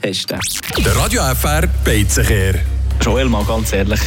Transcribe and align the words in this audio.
testen. 0.00 0.38
Der 0.84 0.96
Radio 0.96 1.22
FR 1.34 1.66
Beizenkehr. 1.84 2.54
Joel, 3.00 3.28
mal 3.28 3.44
ganz 3.44 3.72
ehrlich, 3.72 4.00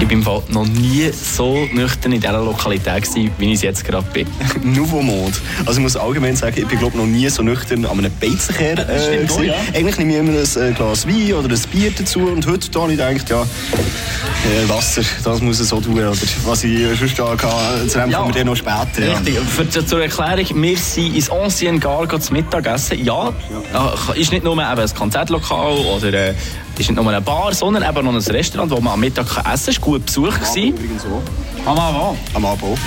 ich 0.00 0.08
bin 0.08 0.18
im 0.18 0.24
Fall 0.24 0.42
noch 0.48 0.66
nie 0.66 1.10
so 1.12 1.66
nüchtern 1.72 2.12
in 2.12 2.20
dieser 2.20 2.38
Lokalität 2.40 3.02
gewesen, 3.02 3.30
wie 3.38 3.48
ich 3.48 3.54
es 3.54 3.62
jetzt 3.62 3.84
gerade 3.84 4.06
bin. 4.12 4.26
Nouveau 4.62 5.02
Monde. 5.02 5.32
Also 5.66 5.78
ich 5.78 5.82
muss 5.82 5.96
allgemein 5.96 6.36
sagen, 6.36 6.54
ich 6.58 6.66
bin 6.66 6.78
glaube 6.78 6.96
noch 6.96 7.06
nie 7.06 7.28
so 7.28 7.42
nüchtern 7.42 7.84
an 7.86 7.98
einem 7.98 8.12
Beizenkehr 8.20 8.72
äh, 8.88 9.18
gewesen. 9.18 9.44
ja. 9.44 9.54
Eigentlich 9.74 9.96
nehme 9.98 10.12
ich 10.12 10.18
immer 10.18 10.32
ein 10.62 10.72
äh, 10.72 10.74
Glas 10.74 11.06
Wein 11.06 11.32
oder 11.34 11.48
ein 11.48 11.60
Bier 11.72 11.92
dazu 11.96 12.20
und 12.20 12.46
heute 12.46 12.70
da 12.70 12.80
habe 12.82 12.92
ich 12.92 12.98
gedacht, 12.98 13.30
ja, 13.30 13.42
äh, 13.42 14.68
Wasser, 14.68 15.02
das 15.22 15.40
muss 15.40 15.60
es 15.60 15.68
so 15.68 15.80
tun. 15.80 15.94
Oder 15.94 16.10
was 16.44 16.64
ich 16.64 16.98
sonst 16.98 17.18
da 17.18 17.30
hatte, 17.30 17.86
zu 17.86 17.98
dem 17.98 18.10
Ja. 18.10 18.18
kommen 18.18 18.34
wir 18.34 18.38
dann 18.40 18.46
noch 18.48 18.56
später. 18.56 19.06
Ja. 19.06 19.18
Richtig. 19.18 19.38
Für, 19.38 19.86
zur 19.86 20.02
Erklärung, 20.02 20.62
wir 20.62 20.76
sind 20.76 21.14
ins 21.14 21.30
Ancien 21.30 21.80
Gar 21.80 22.08
zu 22.20 22.32
Mittagessen. 22.32 23.04
Ja, 23.04 23.28
äh, 23.28 24.20
ist 24.20 24.32
nicht 24.32 24.44
nur 24.44 24.54
eben 24.54 24.60
ein 24.60 24.94
Konzertlokal 24.94 25.72
oder 25.76 26.12
äh, 26.12 26.34
ist 26.78 26.90
nicht 26.90 27.00
nur 27.00 27.08
eine 27.08 27.20
Bar, 27.20 27.54
sondern 27.54 27.82
eben 27.82 28.04
noch 28.04 28.12
ein 28.12 28.18
Restaurant, 28.18 28.70
wo 28.70 28.80
man 28.80 28.94
am 28.94 29.00
Mittag 29.00 29.26
essen 29.26 29.42
kann. 29.42 29.54
Es 29.54 29.66
war 29.66 29.74
gut 29.80 30.06
Besuch. 30.06 30.34
gewesen. 30.34 30.68
Übrigens 30.68 31.02
auch. 31.04 31.70
Am 31.70 31.78
Abend. 31.78 32.18
Am 32.34 32.44
Abend 32.44 32.62
auch. 32.62 32.78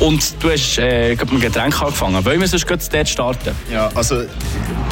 Ja. 0.00 0.06
Und 0.06 0.34
du 0.42 0.50
hast 0.50 0.78
äh, 0.78 1.16
gerade 1.16 1.32
mit 1.34 1.42
einem 1.44 1.52
Getränk 1.52 1.80
angefangen. 1.82 2.24
Wollen 2.24 2.40
wir 2.40 2.46
sonst 2.48 2.66
gerade 2.66 2.84
dort 2.90 3.08
starten? 3.08 3.50
Ja, 3.72 3.90
also 3.94 4.22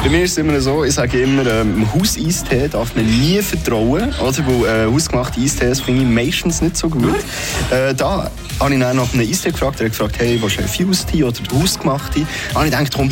bei 0.03 0.09
mir 0.09 0.23
ist 0.23 0.31
es 0.31 0.37
immer 0.37 0.59
so, 0.59 0.83
ich 0.83 0.93
sage 0.93 1.21
immer, 1.21 1.45
ähm, 1.45 1.87
Hauseistee 1.93 2.67
darf 2.67 2.95
man 2.95 3.05
nie 3.05 3.41
vertrauen, 3.41 4.13
oder? 4.19 4.37
Weil 4.47 4.87
äh, 4.87 4.91
hausgemachte 4.91 5.39
Eistees 5.39 5.81
finde 5.81 6.03
ich 6.03 6.09
meistens 6.09 6.61
nicht 6.61 6.77
so 6.77 6.89
gut. 6.89 7.15
Äh, 7.69 7.93
da 7.93 8.29
habe 8.59 8.73
ich 8.73 8.79
dann 8.79 8.97
nach 8.97 9.13
einem 9.13 9.29
Eistee 9.29 9.51
gefragt, 9.51 9.79
er 9.79 9.85
hat 9.85 9.91
gefragt, 9.91 10.15
hey, 10.19 10.41
willst 10.41 10.57
du 10.57 10.61
einen 10.61 10.69
Fused 10.69 11.13
oder 11.13 11.31
den 11.31 11.61
hausgemachten? 11.61 12.27
Dann 12.49 12.55
habe 12.55 12.65
ich 12.65 12.71
gedacht, 12.71 12.93
komm, 12.95 13.11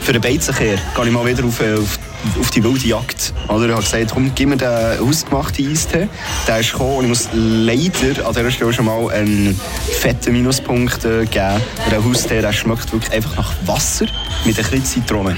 für 0.00 0.12
den 0.12 0.20
Beizenkehr 0.20 0.76
gehe 0.94 1.04
ich 1.06 1.10
mal 1.10 1.26
wieder 1.26 1.44
auf, 1.44 1.60
äh, 1.60 1.74
auf, 1.74 1.98
auf 2.38 2.50
die 2.50 2.62
wilde 2.62 2.86
Jagd. 2.86 3.32
Oder? 3.48 3.66
Ich 3.66 3.72
habe 3.72 3.82
gesagt, 3.82 4.10
komm, 4.12 4.32
gib 4.34 4.48
mir 4.48 4.56
den 4.56 5.00
hausgemachten 5.00 5.70
Eistee. 5.70 6.08
Der 6.46 6.60
ist 6.60 6.72
gekommen 6.72 6.96
und 6.96 7.04
ich 7.04 7.08
muss 7.08 7.28
leider 7.32 8.26
an 8.26 8.34
dieser 8.34 8.50
Stelle 8.50 8.72
schon 8.72 8.86
mal 8.86 9.10
einen 9.10 9.58
fetten 10.00 10.32
Minuspunkt 10.32 11.04
äh, 11.04 11.24
geben. 11.26 11.60
Der 11.90 12.04
Haustee, 12.04 12.40
der 12.40 12.52
schmeckt 12.52 12.92
wirklich 12.92 13.12
einfach 13.12 13.36
nach 13.36 13.52
Wasser 13.66 14.06
mit 14.44 14.58
ein 14.58 14.64
bisschen 14.64 14.84
Zitrone. 14.84 15.36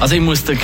Also 0.00 0.14
ich 0.14 0.20
muss 0.20 0.44
dir 0.44 0.56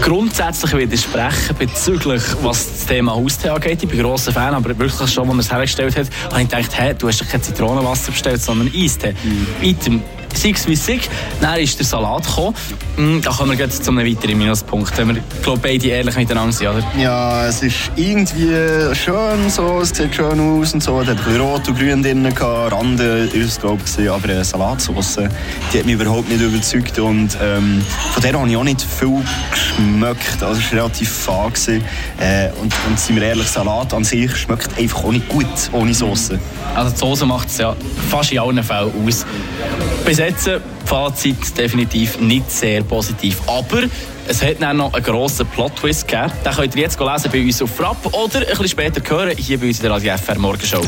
grundsätzlich 0.00 0.76
widersprechen 0.76 1.56
bezüglich 1.58 2.22
was 2.42 2.70
das 2.70 2.86
Thema 2.86 3.14
Haustee 3.14 3.48
angeht. 3.48 3.82
Ich 3.82 3.88
bin 3.88 4.00
grosser 4.00 4.32
Fan, 4.32 4.54
aber 4.54 4.78
wirklich 4.78 5.10
schon, 5.10 5.28
als 5.28 5.36
er 5.36 5.40
es 5.40 5.52
hergestellt 5.52 5.96
hat, 5.96 6.06
habe 6.30 6.42
ich 6.42 6.48
gedacht, 6.48 6.70
hey, 6.78 6.94
du 6.94 7.08
hast 7.08 7.20
doch 7.20 7.28
kein 7.28 7.42
Zitronenwasser 7.42 8.12
bestellt, 8.12 8.40
sondern 8.40 8.70
Eistee. 8.74 9.14
Item. 9.62 10.02
Six 10.38 10.66
wie 10.66 10.76
Six. 10.76 11.08
Dann 11.40 11.58
ist 11.58 11.78
der 11.78 11.86
Salat 11.86 12.24
gekommen. 12.26 12.54
Mm, 12.96 13.20
Da 13.20 13.30
kommen 13.30 13.52
wir 13.52 13.58
jetzt 13.58 13.84
zu 13.84 13.90
einem 13.90 14.06
weiteren 14.06 14.38
Minuspunkt, 14.38 14.96
wenn 14.98 15.08
wir, 15.14 15.22
glaube 15.42 15.60
beide 15.62 15.86
ehrlich 15.88 16.16
miteinander 16.16 16.52
sind, 16.52 16.68
oder? 16.68 16.84
Ja, 16.98 17.46
es 17.46 17.62
ist 17.62 17.90
irgendwie 17.96 18.50
schön, 18.94 19.48
so, 19.50 19.80
es 19.80 19.90
sieht 19.90 20.14
schön 20.14 20.38
aus 20.40 20.74
und 20.74 20.82
so. 20.82 21.00
Es 21.00 21.08
hat 21.08 21.18
rot 21.38 21.68
und 21.68 21.78
grün 21.78 22.02
drin, 22.02 22.22
gehabt, 22.34 22.72
Rande 22.72 23.28
ist 23.32 23.60
glaube 23.60 23.82
ich, 23.98 24.10
aber 24.10 24.28
eine 24.28 24.44
Salatsauce, 24.44 25.18
die 25.72 25.78
hat 25.78 25.86
mich 25.86 25.94
überhaupt 25.94 26.28
nicht 26.28 26.40
überzeugt 26.40 26.98
und 26.98 27.36
ähm, 27.42 27.82
von 28.12 28.22
der 28.22 28.32
habe 28.38 28.48
ich 28.48 28.56
auch 28.56 28.64
nicht 28.64 28.82
viel 28.82 29.22
geschmeckt. 29.50 30.42
Also 30.42 30.60
es 30.60 30.72
war 30.72 30.78
relativ 30.80 31.08
fad. 31.10 31.54
gewesen. 31.54 31.84
Äh, 32.18 32.48
und, 32.60 32.72
und 32.88 32.98
sind 32.98 33.16
wir 33.16 33.22
ehrlich, 33.22 33.48
Salat 33.48 33.92
an 33.94 34.04
sich 34.04 34.34
schmeckt 34.36 34.78
einfach 34.78 35.04
auch 35.04 35.12
nicht 35.12 35.28
gut, 35.28 35.46
ohne 35.72 35.94
Sauce. 35.94 36.30
Also 36.74 36.90
die 36.92 36.98
Soße 36.98 37.26
macht 37.26 37.48
es 37.48 37.58
ja 37.58 37.74
fast 38.10 38.32
in 38.32 38.38
allen 38.38 38.62
Fällen 38.62 38.92
aus. 39.06 39.24
Bis 40.08 40.16
jetzt, 40.16 40.50
Fazit 40.86 41.58
definitiv 41.58 42.18
nicht 42.18 42.50
sehr 42.50 42.82
positiv. 42.82 43.42
Aber 43.46 43.82
es 44.26 44.42
hat 44.42 44.62
dann 44.62 44.78
noch 44.78 44.94
einen 44.94 45.04
grossen 45.04 45.46
Plot-Twist 45.48 46.08
gegeben. 46.08 46.32
Den 46.42 46.52
könnt 46.52 46.74
ihr 46.76 46.80
jetzt 46.80 46.98
lesen 46.98 47.30
bei 47.30 47.44
uns 47.44 47.60
auf 47.60 47.76
Frapp 47.76 48.06
oder 48.14 48.38
ein 48.38 48.46
bisschen 48.46 48.68
später 48.68 49.02
hören, 49.06 49.36
hier 49.36 49.60
bei 49.60 49.66
uns 49.66 49.80
in 49.80 49.82
der 49.82 49.92
Radio 49.92 50.16
FR 50.16 50.38
Morgenshow. 50.38 50.80